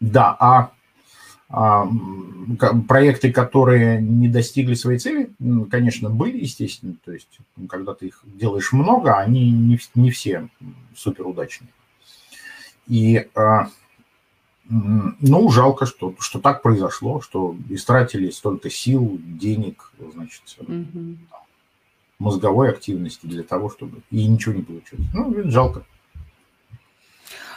[0.00, 0.70] да, а
[1.56, 1.88] а,
[2.88, 5.30] проекты, которые не достигли своей цели,
[5.70, 6.96] конечно, были, естественно.
[7.04, 10.48] То есть, когда ты их делаешь много, они не, не все
[10.96, 11.68] супер удачные.
[12.88, 13.68] И, а,
[14.68, 21.16] ну, жалко, что, что так произошло, что истратили столько сил, денег, значит, угу.
[22.18, 24.00] мозговой активности для того, чтобы...
[24.10, 25.06] И ничего не получилось.
[25.12, 25.84] Ну, жалко.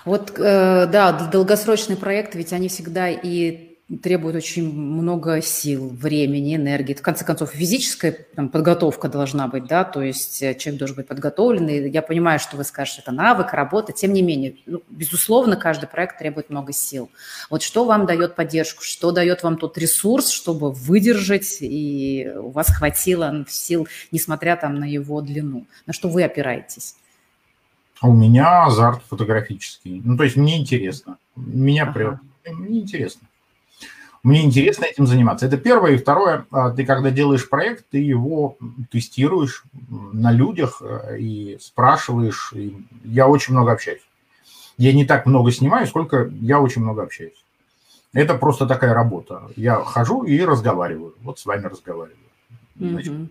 [0.03, 3.66] Вот, э, да, долгосрочные проекты, ведь они всегда и
[4.01, 6.93] требует очень много сил, времени, энергии.
[6.93, 11.07] В конце концов, физическая там, подготовка должна быть, да, то есть э, человек должен быть
[11.07, 11.89] подготовленный.
[11.89, 16.17] Я понимаю, что вы скажете, это навык, работа, тем не менее, ну, безусловно, каждый проект
[16.17, 17.09] требует много сил.
[17.49, 22.67] Вот что вам дает поддержку, что дает вам тот ресурс, чтобы выдержать, и у вас
[22.67, 25.65] хватило сил, несмотря там на его длину?
[25.85, 26.95] На что вы опираетесь?
[28.01, 30.01] У меня азарт фотографический.
[30.03, 31.17] Ну, то есть мне интересно.
[31.35, 31.93] Меня ага.
[31.93, 32.19] прет.
[32.45, 33.27] Мне интересно.
[34.27, 35.45] Мне интересно этим заниматься.
[35.45, 35.93] Это первое.
[35.93, 38.57] И второе, а, ты когда делаешь проект, ты его
[38.91, 42.51] тестируешь на людях э, и спрашиваешь.
[42.53, 44.01] И я очень много общаюсь.
[44.77, 47.41] Я не так много снимаю, сколько я очень много общаюсь.
[48.11, 49.43] Это просто такая работа.
[49.55, 51.15] Я хожу и разговариваю.
[51.23, 52.19] Вот с вами разговариваю.
[52.75, 53.29] Значит, mm-hmm.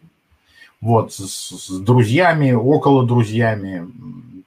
[0.81, 3.87] Вот, с, с друзьями, около друзьями,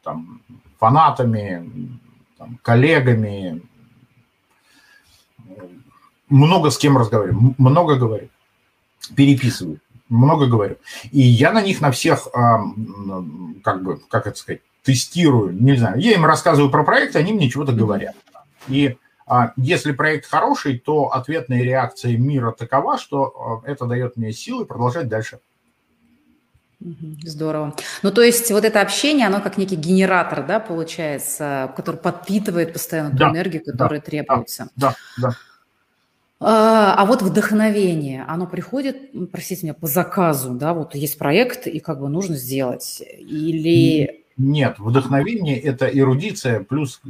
[0.02, 0.42] там,
[0.80, 2.00] фанатами,
[2.40, 3.62] там, коллегами,
[6.30, 8.30] много с кем разговариваю, много говорю,
[9.15, 10.78] переписываю, много говорю.
[11.12, 16.13] И я на них на всех, как бы, как это сказать, тестирую, не знаю, я
[16.13, 18.15] им рассказываю про проект, они мне чего-то говорят.
[18.68, 24.65] И а, если проект хороший, то ответная реакция мира такова, что это дает мне силы
[24.65, 25.39] продолжать дальше.
[27.24, 27.76] Здорово.
[28.04, 33.12] Ну, то есть вот это общение, оно как некий генератор, да, получается, который подпитывает постоянно
[33.12, 34.70] да, ту энергию, которая да, требуется.
[34.76, 35.28] Да, да.
[35.28, 35.34] А,
[36.41, 41.99] а вот вдохновение, оно приходит, простите меня, по заказу, да, вот есть проект, и как
[41.99, 44.23] бы нужно сделать, или...
[44.38, 47.02] Нет, вдохновение– это эрудиция плюс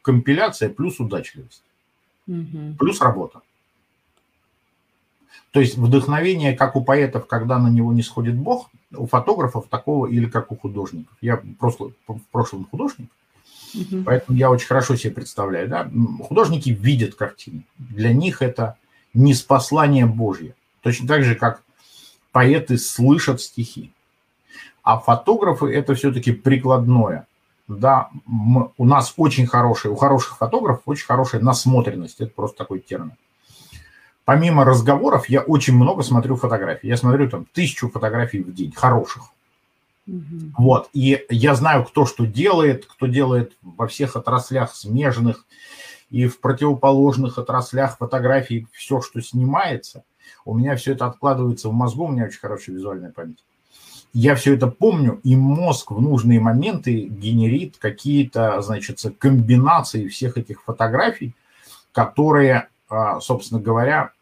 [0.00, 1.62] компиляция плюс удачливость,
[2.26, 2.74] угу.
[2.78, 3.42] плюс работа.
[5.50, 10.06] То есть вдохновение, как у поэтов, когда на него не сходит Бог, у фотографов такого
[10.06, 11.16] или как у художников.
[11.20, 13.08] Я просто в прошлом художник,
[13.74, 14.04] угу.
[14.04, 15.68] поэтому я очень хорошо себе представляю.
[15.68, 15.90] Да?
[16.26, 17.62] Художники видят картины.
[17.78, 18.76] Для них это
[19.12, 20.54] не спаслание Божье.
[20.82, 21.62] Точно так же, как
[22.32, 23.92] поэты слышат стихи.
[24.82, 27.26] А фотографы это все-таки прикладное.
[27.68, 32.20] Да, мы, у нас очень хорошая, у хороших фотографов очень хорошая насмотренность.
[32.20, 33.12] Это просто такой термин
[34.24, 36.88] помимо разговоров, я очень много смотрю фотографий.
[36.88, 39.30] Я смотрю там тысячу фотографий в день, хороших.
[40.06, 40.52] Угу.
[40.58, 45.46] Вот, и я знаю, кто что делает, кто делает во всех отраслях смежных
[46.10, 50.04] и в противоположных отраслях фотографий все, что снимается.
[50.44, 53.42] У меня все это откладывается в мозгу, у меня очень хорошая визуальная память.
[54.12, 60.62] Я все это помню, и мозг в нужные моменты генерит какие-то, значит, комбинации всех этих
[60.62, 61.34] фотографий,
[61.92, 64.12] которые а, собственно говоря,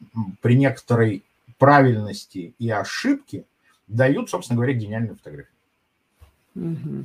[0.41, 1.25] при некоторой
[1.59, 3.45] правильности и ошибке
[3.87, 5.52] дают, собственно говоря, гениальную фотографию.
[6.55, 7.05] Угу.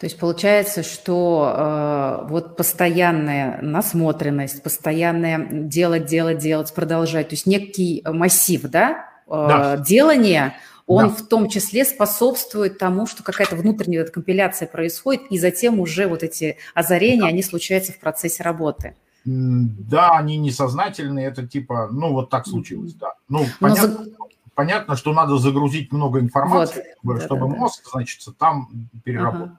[0.00, 7.46] То есть получается, что э, вот постоянная насмотренность, постоянное делать, делать, делать, продолжать, то есть
[7.46, 9.76] некий массив, да, э, да.
[9.78, 10.54] делания,
[10.86, 11.14] он да.
[11.14, 16.22] в том числе способствует тому, что какая-то внутренняя вот компиляция происходит, и затем уже вот
[16.22, 17.28] эти озарения, да.
[17.28, 18.94] они случаются в процессе работы.
[19.24, 23.14] Да, они несознательные, это типа, ну вот так случилось, да.
[23.28, 24.10] Ну, понятно, за...
[24.58, 27.22] понятно что надо загрузить много информации, вот.
[27.22, 27.90] чтобы, да, да, мозг, да.
[27.92, 28.68] значит, там
[29.04, 29.46] переработал.
[29.46, 29.58] Ага.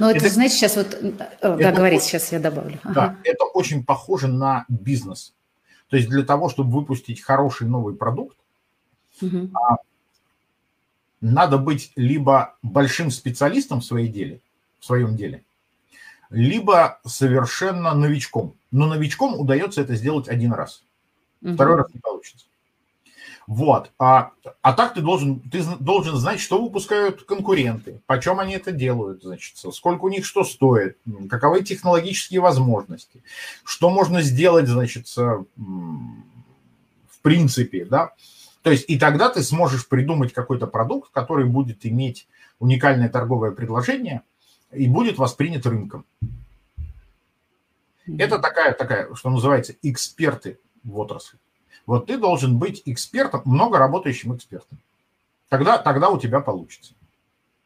[0.00, 0.98] Ну, это, это, знаете, сейчас вот...
[1.00, 2.80] Э, это да, говорите, сейчас я добавлю.
[2.82, 2.92] Ага.
[2.92, 5.32] Да, это очень похоже на бизнес.
[5.90, 8.36] То есть для того, чтобы выпустить хороший новый продукт,
[9.22, 9.48] угу.
[11.20, 14.40] надо быть либо большим специалистом в, своей деле,
[14.80, 15.44] в своем деле,
[16.30, 18.56] либо совершенно новичком.
[18.72, 20.82] Но новичком удается это сделать один раз.
[21.42, 21.54] Угу.
[21.54, 22.46] Второй раз не получится.
[23.46, 23.90] Вот.
[23.98, 24.30] А,
[24.62, 29.56] а так ты должен, ты должен знать, что выпускают конкуренты, почем они это делают, значит,
[29.74, 30.98] сколько у них что стоит,
[31.28, 33.22] каковы технологические возможности,
[33.64, 35.44] что можно сделать, значит, в
[37.22, 38.12] принципе, да.
[38.62, 44.22] То есть и тогда ты сможешь придумать какой-то продукт, который будет иметь уникальное торговое предложение
[44.70, 46.04] и будет воспринят рынком.
[48.06, 51.38] Это такая, такая, что называется, эксперты в отрасли.
[51.86, 54.78] Вот ты должен быть экспертом, много работающим экспертом.
[55.48, 56.92] Тогда, тогда у тебя получится.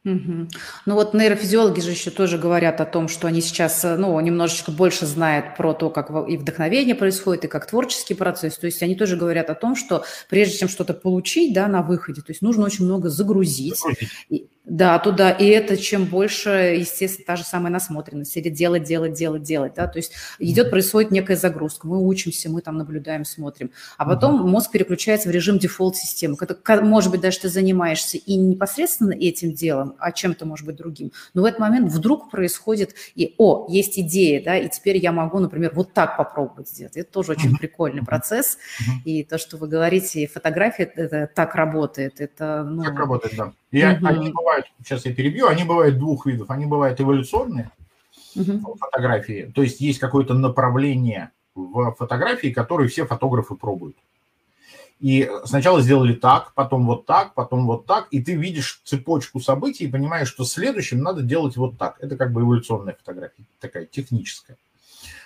[0.04, 0.48] Угу.
[0.84, 4.70] Ну вот нейрофизиологи же еще тоже говорят о том, что они сейчас э, ну, немножечко
[4.70, 8.58] больше знают про то, как и вдохновение происходит, и как творческий процесс.
[8.58, 12.20] То есть они тоже говорят о том, что прежде чем что-то получить да, на выходе,
[12.20, 13.78] то есть нужно очень много загрузить.
[13.78, 14.50] загрузить.
[14.64, 15.31] Да, туда.
[15.31, 18.35] И это чем больше, естественно, та же самая насмотренность.
[18.38, 19.74] Или делать, делать, делать, делать.
[19.74, 19.87] Да?
[19.87, 21.87] То есть идет, происходит некая загрузка.
[21.87, 23.72] Мы учимся, мы там наблюдаем, смотрим.
[23.98, 24.48] А потом угу.
[24.48, 26.38] мозг переключается в режим дефолт-системы.
[26.81, 31.12] Может быть, даже ты занимаешься и непосредственно этим делом, а чем-то, может быть, другим.
[31.35, 35.40] Но в этот момент вдруг происходит и, о, есть идея, да, и теперь я могу,
[35.40, 36.96] например, вот так попробовать сделать.
[36.96, 37.59] Это тоже очень угу.
[37.59, 38.57] прикольный процесс.
[38.81, 38.90] Угу.
[39.05, 42.22] И то, что вы говорите, фотография это так работает.
[42.22, 42.83] Это, ну...
[42.83, 43.53] Так работает, да.
[43.74, 44.06] И угу.
[44.06, 46.48] они бывают, сейчас я перебью, они бывают двух видов.
[46.48, 47.72] Они бывают эволюционные
[48.37, 48.76] угу.
[48.76, 53.96] фотографии, то есть есть какое-то направление в фотографии, которые все фотографы пробуют.
[55.00, 59.84] И сначала сделали так, потом вот так, потом вот так, и ты видишь цепочку событий
[59.84, 61.96] и понимаешь, что следующим надо делать вот так.
[62.00, 64.56] Это как бы эволюционная фотография, такая техническая.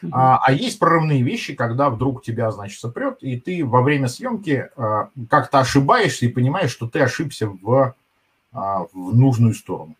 [0.02, 0.08] Uh-huh.
[0.11, 4.70] А, а есть прорывные вещи, когда вдруг тебя, значит, сопрет, и ты во время съемки
[4.74, 7.94] а, как-то ошибаешься и понимаешь, что ты ошибся в
[8.52, 9.94] а, в нужную сторону.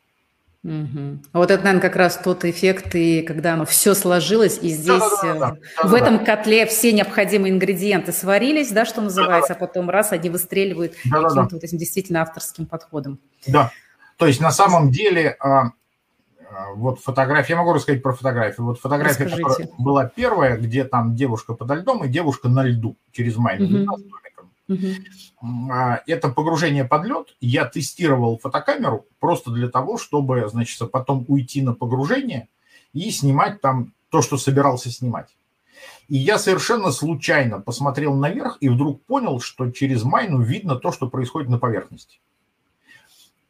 [0.65, 1.19] Угу.
[1.35, 5.23] Вот это, наверное, как раз тот эффект, и когда оно все сложилось, и здесь да,
[5.23, 6.25] да, да, да, в да, этом да.
[6.25, 9.65] котле все необходимые ингредиенты сварились, да, что называется, да, да.
[9.65, 11.49] а потом раз они выстреливают да, каким-то да, да.
[11.53, 13.21] вот этим действительно авторским подходом.
[13.47, 13.71] Да,
[14.17, 15.71] то есть на самом деле а,
[16.75, 18.67] вот фотография, я могу рассказать про фотографию.
[18.67, 19.43] Вот фотография, Расскажите.
[19.43, 23.63] которая была первая, где там девушка подо льдом и девушка на льду через май.
[23.63, 23.87] Угу.
[24.69, 25.71] Угу.
[26.07, 27.37] Это погружение под лед.
[27.41, 32.49] Я тестировал фотокамеру просто для того, чтобы, значит, потом уйти на погружение
[32.93, 35.37] и снимать там то, что собирался снимать.
[36.09, 41.09] И я совершенно случайно посмотрел наверх и вдруг понял, что через майну видно то, что
[41.09, 42.21] происходит на поверхности.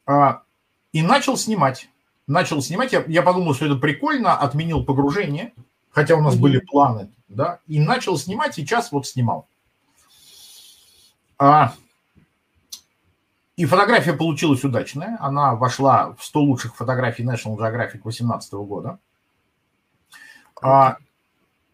[0.05, 0.43] А,
[0.91, 1.89] и начал снимать.
[2.27, 2.93] Начал снимать.
[2.93, 5.53] Я, я подумал, что это прикольно, отменил погружение,
[5.89, 6.39] хотя у нас mm-hmm.
[6.39, 9.47] были планы, да, и начал снимать, сейчас вот снимал.
[11.39, 11.73] А,
[13.55, 15.17] и фотография получилась удачная.
[15.21, 18.99] Она вошла в 100 лучших фотографий National Geographic 2018 года.
[20.61, 20.97] А,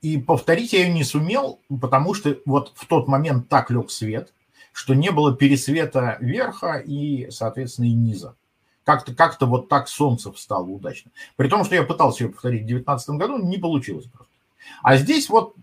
[0.02, 4.32] и повторить я ее не сумел, потому что вот в тот момент так лег свет,
[4.72, 8.36] что не было пересвета верха и, соответственно, и низа.
[8.84, 11.10] Как-то как вот так солнце встало удачно.
[11.38, 14.35] При том, что я пытался ее повторить в 2019 году, не получилось просто.
[14.82, 15.56] А здесь вот,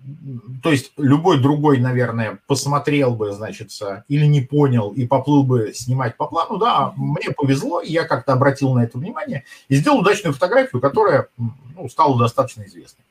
[0.62, 3.70] то есть любой другой, наверное, посмотрел бы, значит,
[4.08, 8.32] или не понял и поплыл бы снимать по плану, да, мне повезло, и я как-то
[8.32, 13.04] обратил на это внимание и сделал удачную фотографию, которая ну, стала достаточно известной.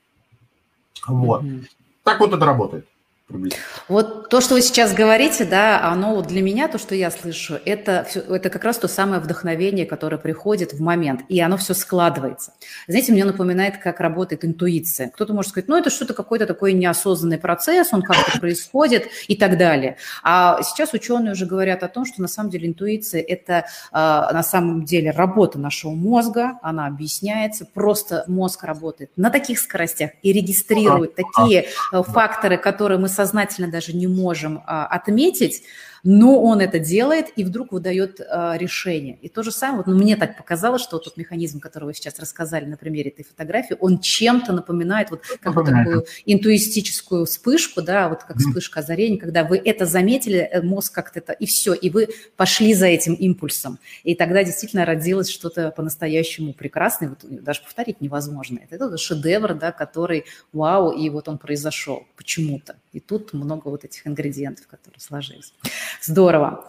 [1.07, 1.43] Вот.
[1.43, 1.65] Mm-hmm.
[2.03, 2.87] Так вот это работает
[3.31, 3.65] приблизительно.
[3.87, 8.07] Вот то, что вы сейчас говорите, да, оно для меня, то, что я слышу, это,
[8.29, 12.53] это как раз то самое вдохновение, которое приходит в момент, и оно все складывается.
[12.87, 15.09] Знаете, мне напоминает, как работает интуиция.
[15.09, 19.57] Кто-то может сказать, ну, это что-то какой-то такой неосознанный процесс, он как-то происходит и так
[19.57, 19.97] далее.
[20.23, 24.43] А сейчас ученые уже говорят о том, что на самом деле интуиция– это а, на
[24.43, 31.15] самом деле работа нашего мозга, она объясняется, просто мозг работает на таких скоростях и регистрирует
[31.15, 35.63] такие э, факторы, которые мы сознательно даже не можем а, отметить,
[36.03, 39.17] но он это делает и вдруг выдает э, решение.
[39.21, 41.93] И то же самое, вот, ну, мне так показалось, что вот тот механизм, который вы
[41.93, 47.81] сейчас рассказали на примере этой фотографии, он чем-то напоминает вот как вот такую интуистическую вспышку,
[47.81, 51.73] да, вот как вспышка озарения, когда вы это заметили, э, мозг как-то это, и все,
[51.73, 53.79] и вы пошли за этим импульсом.
[54.03, 58.59] И тогда действительно родилось что-то по-настоящему прекрасное, вот даже повторить невозможно.
[58.69, 62.75] Это, это шедевр, да, который вау, и вот он произошел почему-то.
[62.93, 65.53] И тут много вот этих ингредиентов, которые сложились.
[66.01, 66.65] Здорово.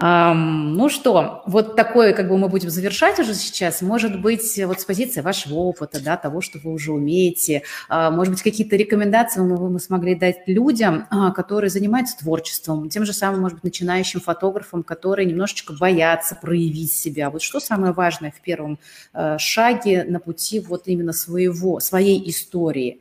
[0.00, 3.82] Ну что, вот такое, как бы мы будем завершать уже сейчас.
[3.82, 8.32] Может быть, вот с позиции вашего опыта, да, того, что вы уже умеете, а, может
[8.32, 13.42] быть, какие-то рекомендации мы, мы смогли дать людям, а, которые занимаются творчеством, тем же самым,
[13.42, 17.28] может быть, начинающим фотографам, которые немножечко боятся проявить себя.
[17.28, 18.78] Вот что самое важное в первом
[19.12, 23.00] а, шаге на пути вот именно своего, своей истории,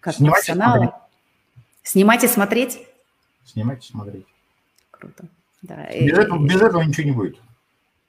[0.00, 1.08] как Снимать профессионала?
[1.82, 2.80] Снимать и смотреть?
[3.46, 4.26] Снимать и смотреть.
[4.98, 5.24] Круто.
[5.62, 7.36] Да, без, и, этого, без этого ничего не будет.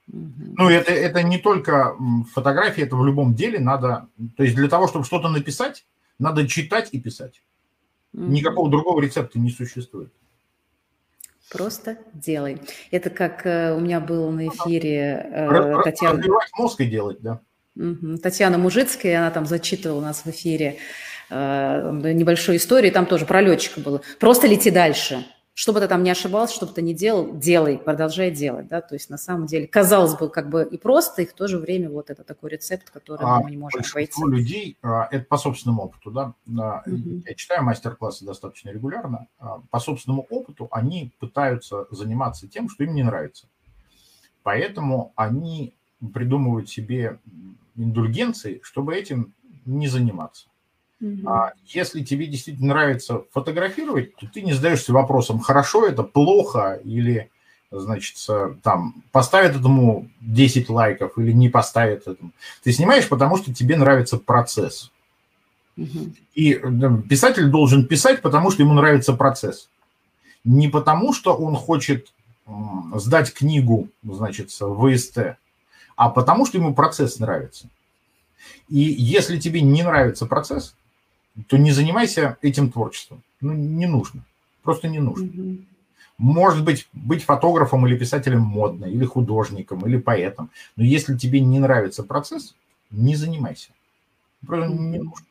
[0.08, 0.54] Угу.
[0.58, 1.94] Ну, это, это не только
[2.32, 4.08] фотографии, это в любом деле надо...
[4.36, 5.84] То есть для того, чтобы что-то написать,
[6.18, 7.42] надо читать и писать.
[8.12, 8.24] Угу.
[8.24, 10.12] Никакого другого рецепта не существует.
[11.50, 12.60] Просто делай.
[12.92, 16.18] Это как э, у меня был на эфире э, Татьяна...
[16.18, 17.40] Развивать мозг и делать, да.
[17.76, 18.18] Угу.
[18.18, 20.78] Татьяна Мужицкая, она там зачитывала у нас в эфире
[21.28, 24.00] э, небольшой истории, там тоже про летчика было.
[24.20, 27.78] Просто лети дальше что бы ты там не ошибался, что бы ты ни делал, делай,
[27.78, 31.26] продолжай делать, да, то есть на самом деле, казалось бы, как бы и просто, и
[31.26, 34.22] в то же время вот это такой рецепт, который а, мы не можем обойти.
[34.24, 36.34] людей, а, это по собственному опыту, да,
[36.86, 37.22] угу.
[37.26, 42.94] я читаю мастер-классы достаточно регулярно, а, по собственному опыту они пытаются заниматься тем, что им
[42.94, 43.48] не нравится,
[44.42, 45.74] поэтому они
[46.14, 47.18] придумывают себе
[47.76, 49.34] индульгенции, чтобы этим
[49.66, 50.49] не заниматься.
[51.26, 57.30] А если тебе действительно нравится фотографировать, то ты не задаешься вопросом, хорошо это, плохо, или,
[57.70, 58.16] значит,
[58.62, 62.32] там, поставят этому 10 лайков или не поставят этому.
[62.62, 64.90] Ты снимаешь, потому что тебе нравится процесс.
[66.34, 66.60] И
[67.08, 69.70] писатель должен писать, потому что ему нравится процесс.
[70.44, 72.12] Не потому, что он хочет
[72.94, 75.36] сдать книгу, значит, в ВСТ,
[75.96, 77.68] а потому, что ему процесс нравится.
[78.68, 80.74] И если тебе не нравится процесс,
[81.48, 83.22] то не занимайся этим творчеством.
[83.40, 84.22] Ну, не нужно.
[84.62, 85.26] Просто не нужно.
[85.26, 85.58] Угу.
[86.18, 90.50] Может быть, быть фотографом или писателем модно, или художником, или поэтом.
[90.76, 92.54] Но если тебе не нравится процесс,
[92.90, 93.70] не занимайся.
[94.46, 95.26] Просто не нужно.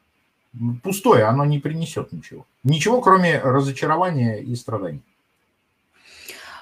[0.81, 2.45] Пустое, оно не принесет ничего.
[2.63, 5.01] Ничего, кроме разочарования и страданий.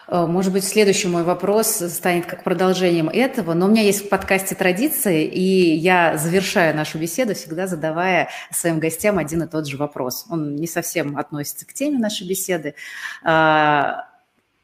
[0.08, 4.10] Э, может быть, следующий мой вопрос станет как продолжением этого, но у меня есть в
[4.10, 9.78] подкасте традиции, и я завершаю нашу беседу, всегда задавая своим гостям один и тот же
[9.78, 10.26] вопрос.
[10.30, 12.76] Он не совсем относится к теме нашей беседы.
[13.24, 14.08] А,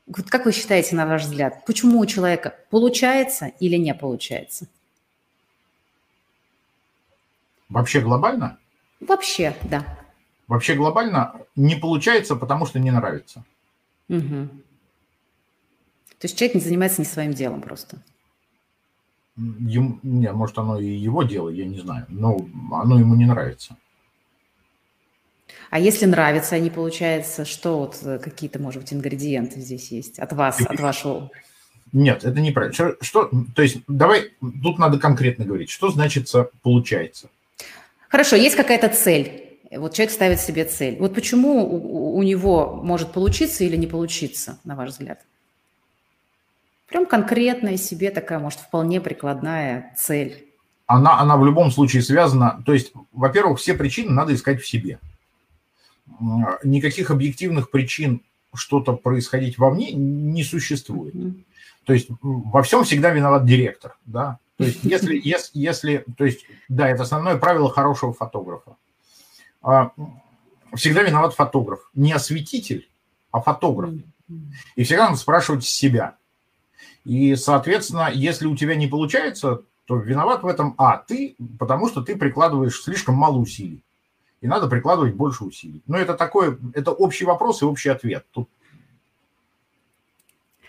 [0.07, 4.67] вот как вы считаете, на ваш взгляд, почему у человека получается или не получается?
[7.67, 8.57] Вообще глобально?
[8.99, 9.83] Вообще, да.
[10.47, 13.43] Вообще глобально не получается, потому что не нравится.
[14.09, 14.49] Угу.
[16.23, 17.97] То есть человек не занимается не своим делом просто.
[19.35, 22.37] Ему, не, может, оно и его дело, я не знаю, но
[22.71, 23.75] оно ему не нравится.
[25.69, 30.17] А если нравится, а не получается, что вот э, какие-то, может быть, ингредиенты здесь есть
[30.17, 31.29] от вас, от вашего?
[31.91, 32.73] Нет, это неправильно.
[32.73, 37.27] Что, что, то есть, давай, тут надо конкретно говорить, что значит получается?
[38.07, 39.59] Хорошо, есть какая-то цель.
[39.71, 40.95] Вот человек ставит себе цель.
[40.99, 45.19] Вот почему у, у него может получиться или не получиться, на ваш взгляд?
[46.93, 50.45] Прям конкретная себе такая, может, вполне прикладная цель.
[50.85, 52.61] Она, она в любом случае связана.
[52.67, 54.99] То есть, во-первых, все причины надо искать в себе.
[56.63, 58.21] Никаких объективных причин
[58.53, 61.15] что-то происходить во мне не существует.
[61.85, 64.37] То есть во всем всегда виноват директор, да.
[64.57, 68.75] То есть если, если, если, то есть, да, это основное правило хорошего фотографа.
[69.63, 69.89] А,
[70.75, 72.87] всегда виноват фотограф, не осветитель,
[73.31, 73.95] а фотограф.
[74.75, 76.17] И всегда надо спрашивать себя,
[77.05, 82.01] и, соответственно, если у тебя не получается, то виноват в этом, а, ты, потому что
[82.01, 83.83] ты прикладываешь слишком мало усилий.
[84.41, 85.81] И надо прикладывать больше усилий.
[85.87, 88.25] Но это такой, это общий вопрос и общий ответ.
[88.31, 88.49] Тут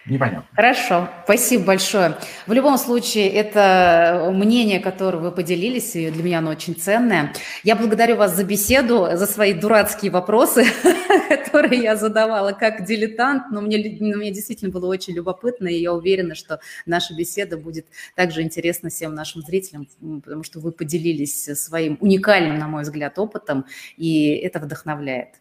[0.06, 0.44] Непонятно.
[0.54, 2.18] Хорошо, спасибо большое.
[2.46, 7.32] В любом случае, это мнение, которое вы поделились, и для меня оно очень ценное.
[7.62, 10.66] Я благодарю вас за беседу, за свои дурацкие вопросы,
[11.28, 16.34] которые я задавала как дилетант, но мне, мне действительно было очень любопытно, и я уверена,
[16.34, 19.88] что наша беседа будет также интересна всем нашим зрителям,
[20.22, 23.64] потому что вы поделились своим уникальным, на мой взгляд, опытом,
[23.96, 25.40] и это вдохновляет.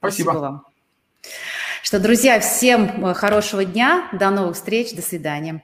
[0.00, 0.66] Спасибо, Спасибо вам.
[1.92, 5.60] Что, друзья, всем хорошего дня, до новых встреч, до свидания.